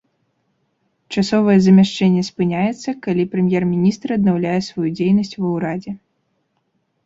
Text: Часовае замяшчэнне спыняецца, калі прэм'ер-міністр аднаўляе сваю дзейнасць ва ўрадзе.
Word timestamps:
Часовае 1.21 1.57
замяшчэнне 1.65 2.23
спыняецца, 2.31 2.89
калі 3.05 3.27
прэм'ер-міністр 3.35 4.07
аднаўляе 4.19 4.59
сваю 4.73 4.89
дзейнасць 4.99 5.35
ва 5.41 5.47
ўрадзе. 5.57 5.91